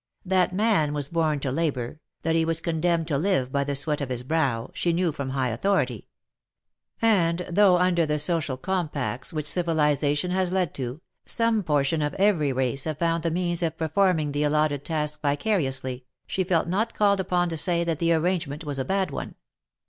That 0.25 0.51
man 0.51 0.95
was 0.95 1.09
born 1.09 1.39
to 1.41 1.51
labour, 1.51 1.99
that 2.23 2.33
he 2.33 2.43
was 2.43 2.59
condemned 2.59 3.07
to 3.09 3.19
live 3.19 3.51
by 3.51 3.63
the 3.63 3.75
sweat 3.75 4.01
of 4.01 4.09
his 4.09 4.23
brow, 4.23 4.71
she 4.73 4.93
knew 4.93 5.11
from 5.11 5.29
high 5.29 5.49
authority; 5.49 6.07
and 7.03 7.45
though 7.47 7.77
under 7.77 8.07
the 8.07 8.17
social 8.17 8.57
compacts 8.57 9.31
which 9.31 9.45
civilization 9.45 10.31
has 10.31 10.51
led 10.51 10.73
to, 10.73 11.01
some 11.27 11.61
portion 11.61 12.01
of 12.01 12.15
every 12.15 12.51
race 12.51 12.85
have 12.85 12.97
found 12.97 13.21
the 13.21 13.29
means 13.29 13.61
of 13.61 13.77
performing 13.77 14.31
the 14.31 14.41
allotted 14.43 14.83
task 14.83 15.21
vicariously, 15.21 16.03
she 16.25 16.43
felt 16.43 16.67
not 16.67 16.95
called 16.95 17.19
upon 17.19 17.47
to 17.49 17.55
say 17.57 17.83
that 17.83 17.99
the 17.99 18.11
arrangement 18.11 18.63
was 18.65 18.79
a 18.79 18.85
bad 18.85 19.11
one. 19.11 19.35